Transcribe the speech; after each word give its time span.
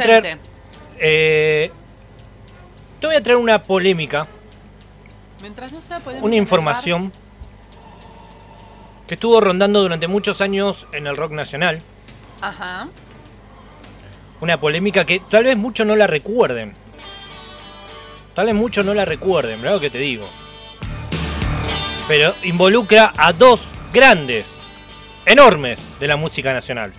a 0.00 0.02
traer. 0.02 0.38
Eh, 0.98 1.70
te 3.00 3.06
voy 3.06 3.16
a 3.16 3.22
traer 3.22 3.38
una 3.38 3.62
polémica. 3.62 4.26
Mientras 5.40 5.72
no 5.72 5.80
sea 5.80 6.00
polémica, 6.00 6.26
Una 6.26 6.36
información 6.36 7.12
que 9.06 9.14
estuvo 9.14 9.40
rondando 9.40 9.80
durante 9.80 10.08
muchos 10.08 10.40
años 10.40 10.86
en 10.92 11.06
el 11.06 11.16
rock 11.16 11.32
nacional. 11.32 11.80
Ajá. 12.40 12.88
Una 14.40 14.60
polémica 14.60 15.04
que 15.04 15.20
tal 15.20 15.44
vez 15.44 15.56
muchos 15.56 15.86
no 15.86 15.96
la 15.96 16.06
recuerden. 16.06 16.74
Tal 18.34 18.46
vez 18.46 18.54
muchos 18.54 18.84
no 18.84 18.94
la 18.94 19.04
recuerden, 19.04 19.60
¿verdad 19.60 19.76
lo 19.76 19.80
que 19.80 19.90
te 19.90 19.98
digo? 19.98 20.28
Pero 22.06 22.34
involucra 22.44 23.12
a 23.16 23.32
dos 23.32 23.62
grandes, 23.92 24.46
enormes 25.26 25.80
de 25.98 26.06
la 26.06 26.16
música 26.16 26.52
nacional. 26.52 26.92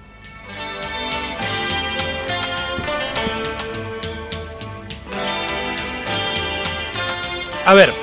A 7.70 7.76
ver, 7.76 7.94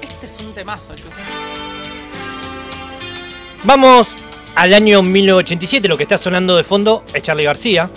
Este 0.00 0.26
es 0.26 0.36
un 0.38 0.54
temazo, 0.54 0.94
vamos 3.64 4.10
al 4.54 4.72
año 4.72 5.02
1987. 5.02 5.88
Lo 5.88 5.96
que 5.96 6.04
está 6.04 6.16
sonando 6.16 6.56
de 6.56 6.62
fondo 6.62 7.02
es 7.12 7.20
Charlie 7.20 7.42
García. 7.42 7.90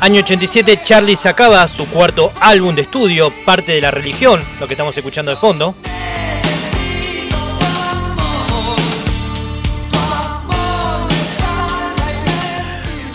Año 0.00 0.22
87, 0.22 0.80
Charlie 0.82 1.14
sacaba 1.14 1.68
su 1.68 1.88
cuarto 1.88 2.32
álbum 2.40 2.74
de 2.74 2.82
estudio, 2.82 3.32
Parte 3.44 3.70
de 3.70 3.80
la 3.80 3.92
Religión, 3.92 4.42
lo 4.58 4.66
que 4.66 4.74
estamos 4.74 4.96
escuchando 4.98 5.30
de 5.30 5.36
fondo. 5.36 5.76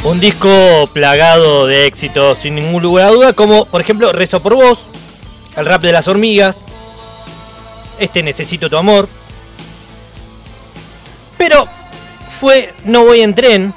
Un 0.04 0.20
disco 0.20 0.90
plagado 0.94 1.68
de 1.68 1.86
éxitos, 1.86 2.40
sin 2.40 2.56
ningún 2.56 2.82
lugar 2.82 3.10
a 3.10 3.12
duda, 3.12 3.34
como 3.34 3.66
por 3.66 3.82
ejemplo 3.82 4.12
Rezo 4.12 4.42
por 4.42 4.56
Vos, 4.56 4.88
El 5.56 5.66
Rap 5.66 5.84
de 5.84 5.92
las 5.92 6.08
Hormigas, 6.08 6.66
Este 8.00 8.24
Necesito 8.24 8.68
Tu 8.68 8.78
Amor. 8.78 9.08
Pero 11.38 11.68
fue 12.32 12.74
No 12.84 13.06
Voy 13.06 13.22
en 13.22 13.36
Tren, 13.36 13.76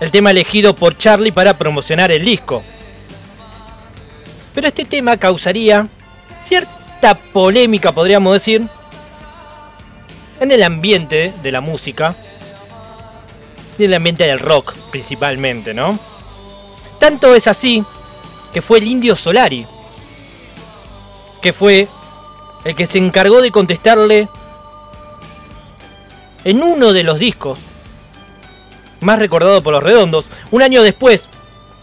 el 0.00 0.10
tema 0.10 0.30
elegido 0.30 0.74
por 0.74 0.96
Charlie 0.96 1.32
para 1.32 1.58
promocionar 1.58 2.10
el 2.10 2.24
disco. 2.24 2.62
Pero 4.54 4.68
este 4.68 4.86
tema 4.86 5.18
causaría 5.18 5.86
cierta 6.42 7.14
polémica, 7.14 7.92
podríamos 7.92 8.32
decir, 8.32 8.62
en 10.40 10.50
el 10.50 10.62
ambiente 10.62 11.34
de 11.42 11.52
la 11.52 11.60
música 11.60 12.16
y 13.78 13.84
en 13.84 13.90
el 13.90 13.94
ambiente 13.94 14.24
del 14.24 14.38
rock 14.38 14.74
principalmente, 14.90 15.74
¿no? 15.74 15.98
Tanto 16.98 17.34
es 17.34 17.46
así 17.46 17.84
que 18.52 18.62
fue 18.62 18.78
el 18.78 18.88
Indio 18.88 19.16
Solari, 19.16 19.66
que 21.42 21.52
fue 21.52 21.88
el 22.64 22.74
que 22.74 22.86
se 22.86 22.98
encargó 22.98 23.40
de 23.40 23.50
contestarle 23.50 24.28
en 26.44 26.62
uno 26.62 26.92
de 26.92 27.02
los 27.02 27.18
discos 27.18 27.58
más 29.00 29.18
recordado 29.18 29.62
por 29.62 29.72
los 29.72 29.82
redondos, 29.82 30.26
un 30.50 30.62
año 30.62 30.82
después, 30.82 31.28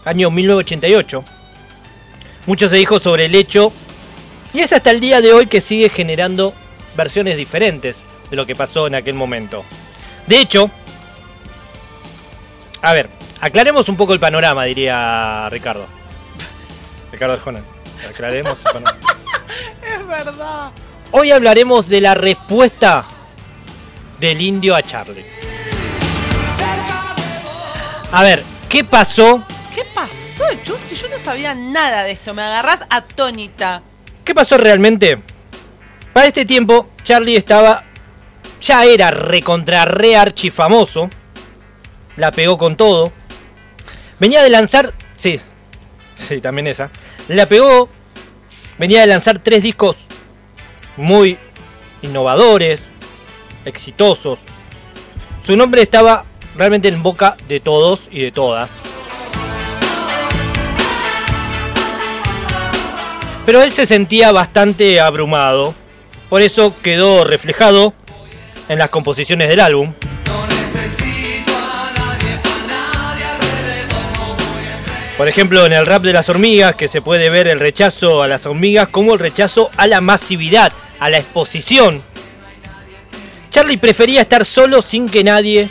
año 0.04 0.30
1988. 0.30 1.24
Mucho 2.46 2.68
se 2.68 2.76
dijo 2.76 2.98
sobre 2.98 3.26
el 3.26 3.34
hecho, 3.34 3.72
y 4.52 4.60
es 4.60 4.72
hasta 4.72 4.90
el 4.90 5.00
día 5.00 5.20
de 5.20 5.32
hoy 5.32 5.46
que 5.46 5.60
sigue 5.60 5.88
generando 5.88 6.54
versiones 6.96 7.36
diferentes 7.36 7.98
de 8.30 8.36
lo 8.36 8.46
que 8.46 8.54
pasó 8.54 8.86
en 8.86 8.94
aquel 8.94 9.14
momento. 9.14 9.64
De 10.26 10.40
hecho, 10.40 10.70
a 12.84 12.92
ver, 12.92 13.08
aclaremos 13.40 13.88
un 13.88 13.96
poco 13.96 14.12
el 14.12 14.20
panorama, 14.20 14.64
diría 14.64 15.48
Ricardo. 15.48 15.86
Ricardo 17.10 17.32
Arjona. 17.32 17.62
Aclaremos 18.10 18.58
el 18.58 18.72
panorama. 18.72 18.98
Es 19.82 20.06
verdad. 20.06 20.70
Hoy 21.10 21.30
hablaremos 21.30 21.88
de 21.88 22.00
la 22.02 22.14
respuesta 22.14 23.04
del 24.20 24.40
indio 24.40 24.74
a 24.74 24.82
Charlie. 24.82 25.24
A 28.12 28.22
ver, 28.22 28.42
¿qué 28.68 28.84
pasó? 28.84 29.42
¿Qué 29.74 29.84
pasó, 29.94 30.44
Chusti? 30.64 30.94
Yo 30.94 31.08
no 31.08 31.18
sabía 31.18 31.54
nada 31.54 32.04
de 32.04 32.12
esto. 32.12 32.34
Me 32.34 32.42
agarrás 32.42 32.86
atónita. 32.90 33.80
¿Qué 34.24 34.34
pasó 34.34 34.58
realmente? 34.58 35.18
Para 36.12 36.26
este 36.26 36.44
tiempo, 36.44 36.90
Charlie 37.02 37.36
estaba. 37.36 37.84
Ya 38.60 38.84
era 38.84 39.10
recontra 39.10 39.84
re 39.86 40.16
archi 40.16 40.50
famoso. 40.50 41.08
La 42.16 42.30
pegó 42.30 42.58
con 42.58 42.76
todo. 42.76 43.12
Venía 44.18 44.42
de 44.42 44.50
lanzar. 44.50 44.94
Sí. 45.16 45.40
Sí, 46.18 46.40
también 46.40 46.66
esa. 46.66 46.90
La 47.28 47.46
pegó. 47.48 47.88
Venía 48.78 49.00
de 49.00 49.06
lanzar 49.06 49.38
tres 49.38 49.62
discos 49.62 49.96
muy 50.96 51.38
innovadores, 52.02 52.90
exitosos. 53.64 54.40
Su 55.40 55.56
nombre 55.56 55.82
estaba 55.82 56.24
realmente 56.56 56.88
en 56.88 57.02
boca 57.02 57.36
de 57.48 57.60
todos 57.60 58.08
y 58.10 58.22
de 58.22 58.32
todas. 58.32 58.70
Pero 63.46 63.62
él 63.62 63.70
se 63.72 63.84
sentía 63.84 64.32
bastante 64.32 65.00
abrumado, 65.00 65.74
por 66.30 66.40
eso 66.40 66.74
quedó 66.82 67.24
reflejado 67.24 67.92
en 68.68 68.78
las 68.78 68.88
composiciones 68.88 69.48
del 69.48 69.60
álbum. 69.60 69.92
Por 75.16 75.28
ejemplo, 75.28 75.64
en 75.64 75.72
el 75.72 75.86
rap 75.86 76.02
de 76.02 76.12
las 76.12 76.28
hormigas, 76.28 76.74
que 76.74 76.88
se 76.88 77.00
puede 77.00 77.30
ver 77.30 77.46
el 77.46 77.60
rechazo 77.60 78.22
a 78.22 78.28
las 78.28 78.46
hormigas 78.46 78.88
como 78.88 79.12
el 79.12 79.20
rechazo 79.20 79.70
a 79.76 79.86
la 79.86 80.00
masividad, 80.00 80.72
a 80.98 81.08
la 81.08 81.18
exposición. 81.18 82.02
Charlie 83.50 83.78
prefería 83.78 84.22
estar 84.22 84.44
solo 84.44 84.82
sin 84.82 85.08
que 85.08 85.22
nadie 85.22 85.68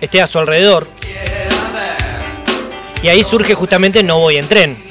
esté 0.00 0.20
a 0.20 0.26
su 0.26 0.40
alrededor. 0.40 0.88
Y 3.02 3.08
ahí 3.08 3.22
surge 3.22 3.54
justamente 3.54 4.02
No 4.02 4.18
voy 4.18 4.36
en 4.36 4.48
tren. 4.48 4.85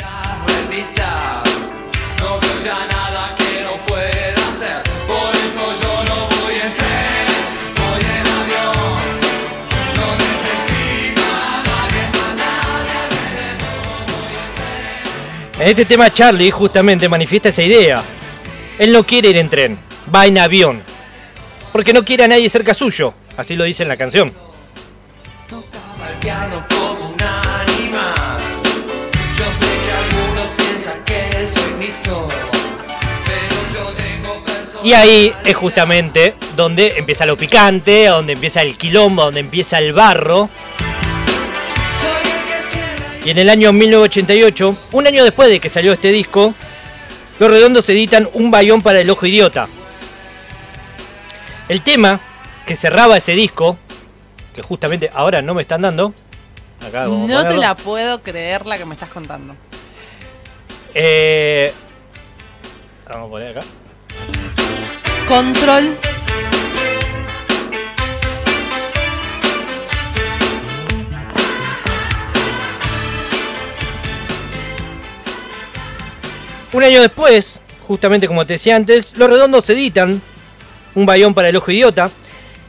En 15.66 15.72
este 15.72 15.86
tema 15.86 16.14
Charlie 16.14 16.52
justamente 16.52 17.10
manifiesta 17.10 17.50
esa 17.50 17.64
idea. 17.64 18.04
Él 18.78 18.94
no 18.94 19.04
quiere 19.04 19.30
ir 19.30 19.38
en 19.38 19.50
tren, 19.50 19.80
va 20.14 20.28
en 20.28 20.38
avión. 20.38 20.84
Porque 21.72 21.92
no 21.92 22.06
quiere 22.06 22.26
a 22.26 22.28
nadie 22.28 22.48
cerca 22.52 22.76
suyo. 22.76 23.16
Así 23.36 23.56
lo 23.56 23.64
dice 23.64 23.82
en 23.82 23.90
la 23.90 23.98
canción. 23.98 24.32
Tocaba 25.50 26.12
el 26.12 26.20
piano 26.20 26.64
como 26.70 27.10
un 27.10 27.20
animal. 27.20 28.62
Yo 29.36 29.44
sé 29.44 29.66
que 29.66 29.92
algunos 30.04 30.52
piensan 30.56 31.04
que 31.04 31.48
soy 31.48 31.74
mixto, 31.80 32.28
pero 33.26 33.56
yo 33.74 33.92
tengo 33.96 34.44
personalidad. 34.44 34.84
Y 34.84 34.94
ahí 34.94 35.34
es 35.46 35.56
justamente 35.56 36.36
donde 36.56 37.00
empieza 37.00 37.26
lo 37.26 37.38
picante, 37.38 38.06
donde 38.06 38.34
empieza 38.34 38.62
el 38.62 38.78
quilombo, 38.78 39.24
donde 39.24 39.40
empieza 39.40 39.80
el 39.80 39.94
barro. 39.94 40.48
Y 43.26 43.32
en 43.32 43.40
el 43.40 43.50
año 43.50 43.74
1988, 43.74 44.78
un 44.92 45.08
año 45.08 45.24
después 45.24 45.50
de 45.50 45.60
que 45.60 45.68
salió 45.68 45.92
este 45.92 46.12
disco, 46.12 46.54
Los 47.40 47.50
Redondos 47.50 47.90
editan 47.90 48.30
Un 48.34 48.52
Bayón 48.52 48.84
para 48.84 49.02
el 49.02 49.10
Ojo 49.10 49.26
Idiota. 49.26 49.68
El 51.68 51.82
tema 51.82 52.20
que 52.68 52.76
cerraba 52.76 53.18
ese 53.18 53.34
disco, 53.34 53.80
que 54.54 54.62
justamente 54.62 55.10
ahora 55.12 55.42
no 55.42 55.56
me 55.56 55.64
están 55.64 55.82
dando. 55.82 56.14
Acá 56.88 57.06
No 57.06 57.48
te 57.48 57.58
la 57.58 57.76
puedo 57.76 58.22
creer 58.22 58.68
la 58.68 58.78
que 58.78 58.86
me 58.86 58.94
estás 58.94 59.10
contando. 59.10 59.56
Eh, 60.94 61.74
vamos 63.10 63.28
a 63.28 63.30
poner 63.32 63.58
acá. 63.58 63.66
Control. 65.28 65.98
Un 76.76 76.84
año 76.84 77.02
después, 77.02 77.62
justamente 77.88 78.28
como 78.28 78.46
te 78.46 78.54
decía 78.54 78.76
antes, 78.76 79.16
Los 79.16 79.30
Redondos 79.30 79.70
editan 79.70 80.22
Un 80.94 81.06
Bayón 81.06 81.34
para 81.34 81.48
el 81.48 81.56
Ojo 81.56 81.72
Idiota. 81.72 82.12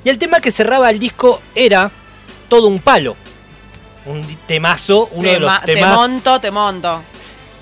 Y 0.04 0.08
el 0.08 0.16
tema 0.16 0.40
que 0.40 0.52
cerraba 0.52 0.90
el 0.90 1.00
disco 1.00 1.42
era 1.56 1.90
Todo 2.48 2.68
un 2.68 2.78
Palo. 2.78 3.16
Un 4.04 4.24
temazo, 4.46 5.08
uno 5.10 5.28
de 5.28 5.40
los 5.40 5.60
te 5.62 5.74
temas 5.74 5.96
monto, 5.96 6.40
te 6.40 6.52
monto. 6.52 7.02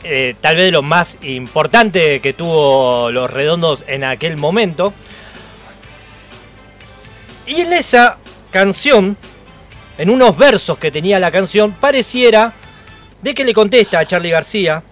eh, 0.03 0.37
tal 0.39 0.57
vez 0.57 0.67
de 0.67 0.73
los 0.73 0.85
más 0.85 1.17
importantes 1.23 2.21
que 2.21 2.35
tuvo 2.35 3.11
Los 3.11 3.31
Redondos 3.31 3.83
en 3.87 4.05
aquel 4.05 4.37
momento. 4.37 4.93
Y 7.47 7.63
en 7.63 7.73
esa 7.73 8.19
canción, 8.51 9.17
en 9.97 10.11
unos 10.11 10.37
versos 10.37 10.77
que 10.77 10.91
tenía 10.91 11.19
la 11.19 11.31
canción, 11.31 11.73
pareciera 11.73 12.53
de 13.23 13.35
que 13.35 13.47
le 13.47 13.55
contesta 13.55 14.01
a 14.01 14.07
Charlie 14.07 14.29
García. 14.29 14.83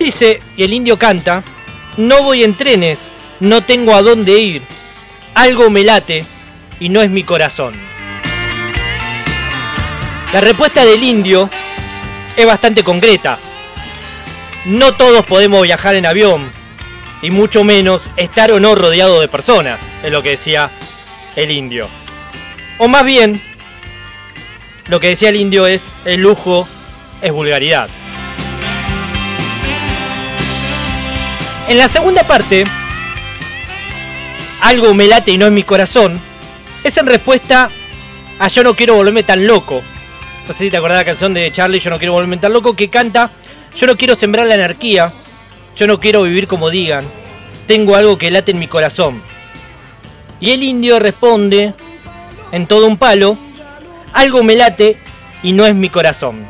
Dice, 0.00 0.40
y 0.56 0.64
el 0.64 0.72
indio 0.72 0.98
canta, 0.98 1.44
no 1.98 2.22
voy 2.22 2.42
en 2.42 2.56
trenes, 2.56 3.08
no 3.38 3.62
tengo 3.62 3.94
a 3.94 4.00
dónde 4.00 4.32
ir, 4.40 4.62
algo 5.34 5.68
me 5.68 5.84
late 5.84 6.24
y 6.80 6.88
no 6.88 7.02
es 7.02 7.10
mi 7.10 7.22
corazón. 7.22 7.74
La 10.32 10.40
respuesta 10.40 10.86
del 10.86 11.04
indio 11.04 11.50
es 12.34 12.46
bastante 12.46 12.82
concreta. 12.82 13.38
No 14.64 14.94
todos 14.94 15.26
podemos 15.26 15.60
viajar 15.64 15.94
en 15.94 16.06
avión, 16.06 16.50
y 17.20 17.30
mucho 17.30 17.62
menos 17.62 18.04
estar 18.16 18.52
o 18.52 18.58
no 18.58 18.74
rodeado 18.74 19.20
de 19.20 19.28
personas, 19.28 19.80
es 20.02 20.10
lo 20.10 20.22
que 20.22 20.30
decía 20.30 20.70
el 21.36 21.50
indio. 21.50 21.90
O 22.78 22.88
más 22.88 23.04
bien, 23.04 23.38
lo 24.86 24.98
que 24.98 25.08
decía 25.08 25.28
el 25.28 25.36
indio 25.36 25.66
es, 25.66 25.92
el 26.06 26.22
lujo 26.22 26.66
es 27.20 27.32
vulgaridad. 27.32 27.90
En 31.70 31.78
la 31.78 31.86
segunda 31.86 32.24
parte, 32.24 32.64
algo 34.60 34.92
me 34.92 35.06
late 35.06 35.30
y 35.30 35.38
no 35.38 35.46
es 35.46 35.52
mi 35.52 35.62
corazón, 35.62 36.20
es 36.82 36.98
en 36.98 37.06
respuesta 37.06 37.70
a 38.40 38.48
Yo 38.48 38.64
no 38.64 38.74
quiero 38.74 38.96
volverme 38.96 39.22
tan 39.22 39.46
loco. 39.46 39.80
No 40.48 40.52
sé 40.52 40.64
si 40.64 40.70
te 40.72 40.78
acordás 40.78 40.98
de 40.98 41.04
la 41.04 41.10
canción 41.12 41.32
de 41.32 41.52
Charlie, 41.52 41.78
Yo 41.78 41.90
no 41.90 41.98
quiero 41.98 42.14
volverme 42.14 42.38
tan 42.38 42.52
loco, 42.52 42.74
que 42.74 42.90
canta 42.90 43.30
Yo 43.76 43.86
no 43.86 43.94
quiero 43.94 44.16
sembrar 44.16 44.48
la 44.48 44.54
anarquía, 44.54 45.12
yo 45.76 45.86
no 45.86 46.00
quiero 46.00 46.24
vivir 46.24 46.48
como 46.48 46.70
digan, 46.70 47.04
tengo 47.68 47.94
algo 47.94 48.18
que 48.18 48.32
late 48.32 48.50
en 48.50 48.58
mi 48.58 48.66
corazón. 48.66 49.22
Y 50.40 50.50
el 50.50 50.64
indio 50.64 50.98
responde, 50.98 51.72
en 52.50 52.66
todo 52.66 52.88
un 52.88 52.96
palo, 52.96 53.38
algo 54.12 54.42
me 54.42 54.56
late 54.56 54.98
y 55.44 55.52
no 55.52 55.64
es 55.66 55.74
mi 55.76 55.88
corazón. 55.88 56.44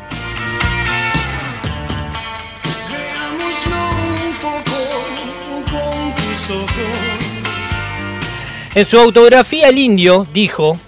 En 8.73 8.87
su 8.87 8.99
autografía 8.99 9.69
el 9.69 9.79
indio 9.79 10.29
dijo, 10.33 10.79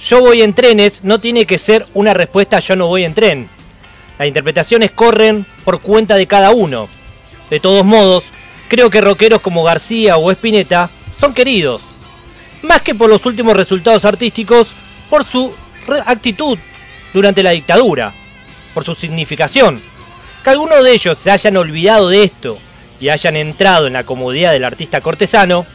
yo 0.00 0.20
voy 0.20 0.40
en 0.40 0.54
trenes 0.54 1.04
no 1.04 1.18
tiene 1.18 1.44
que 1.44 1.58
ser 1.58 1.86
una 1.92 2.14
respuesta 2.14 2.60
yo 2.60 2.76
no 2.76 2.86
voy 2.86 3.04
en 3.04 3.12
tren. 3.12 3.50
Las 4.18 4.28
interpretaciones 4.28 4.90
corren 4.92 5.44
por 5.64 5.80
cuenta 5.80 6.16
de 6.16 6.26
cada 6.26 6.52
uno. 6.52 6.88
De 7.50 7.60
todos 7.60 7.84
modos, 7.84 8.24
creo 8.68 8.88
que 8.88 9.02
rockeros 9.02 9.42
como 9.42 9.64
García 9.64 10.16
o 10.16 10.30
Spinetta 10.30 10.88
son 11.14 11.34
queridos. 11.34 11.82
Más 12.62 12.80
que 12.80 12.94
por 12.94 13.10
los 13.10 13.26
últimos 13.26 13.54
resultados 13.54 14.06
artísticos, 14.06 14.68
por 15.10 15.24
su 15.24 15.52
actitud 16.06 16.58
durante 17.12 17.42
la 17.42 17.50
dictadura, 17.50 18.14
por 18.72 18.82
su 18.82 18.94
significación. 18.94 19.82
Que 20.42 20.50
algunos 20.50 20.82
de 20.82 20.92
ellos 20.92 21.18
se 21.18 21.30
hayan 21.30 21.58
olvidado 21.58 22.08
de 22.08 22.24
esto 22.24 22.58
y 22.98 23.10
hayan 23.10 23.36
entrado 23.36 23.86
en 23.86 23.92
la 23.92 24.04
comodidad 24.04 24.52
del 24.52 24.64
artista 24.64 25.02
cortesano, 25.02 25.66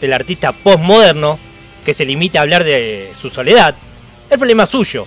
del 0.00 0.12
artista 0.12 0.52
postmoderno 0.52 1.38
que 1.84 1.94
se 1.94 2.04
limita 2.04 2.38
a 2.38 2.42
hablar 2.42 2.64
de 2.64 3.12
su 3.18 3.30
soledad, 3.30 3.76
el 4.28 4.38
problema 4.38 4.64
es 4.64 4.70
suyo. 4.70 5.06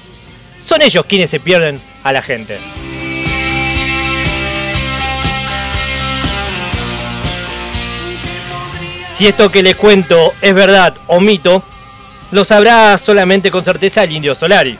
Son 0.65 0.81
ellos 0.81 1.05
quienes 1.05 1.29
se 1.29 1.39
pierden 1.39 1.81
a 2.03 2.13
la 2.13 2.21
gente. 2.21 2.57
Si 9.13 9.27
esto 9.27 9.49
que 9.49 9.61
les 9.61 9.75
cuento 9.75 10.33
es 10.41 10.53
verdad 10.53 10.95
o 11.07 11.19
mito, 11.19 11.61
lo 12.31 12.45
sabrá 12.45 12.97
solamente 12.97 13.51
con 13.51 13.65
certeza 13.65 14.03
el 14.03 14.13
indio 14.13 14.33
Solari. 14.33 14.77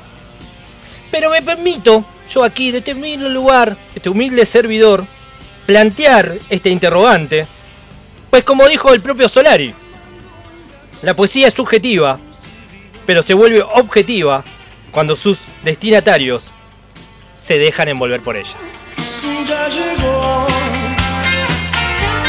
Pero 1.12 1.29
me 1.29 1.41
permito, 1.41 2.05
yo 2.33 2.44
aquí, 2.44 2.71
de 2.71 2.77
este 2.77 2.94
humilde 2.94 3.29
lugar, 3.29 3.75
este 3.94 4.09
humilde 4.09 4.45
servidor, 4.45 5.05
plantear 5.65 6.38
este 6.50 6.69
interrogante, 6.69 7.47
pues 8.29 8.44
como 8.44 8.67
dijo 8.67 8.94
el 8.94 9.01
propio 9.01 9.27
Solari, 9.27 9.73
la 11.01 11.13
poesía 11.13 11.48
es 11.48 11.54
subjetiva, 11.54 12.19
pero 13.06 13.22
se 13.24 13.34
vuelve 13.34 13.62
objetiva 13.62 14.44
cuando 14.92 15.16
sus 15.16 15.40
destinatarios 15.63 16.51
se 17.31 17.57
dejan 17.57 17.88
envolver 17.88 18.22
por 18.22 18.36
ella. 18.36 18.56